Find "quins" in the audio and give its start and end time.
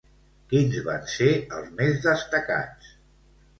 0.53-0.77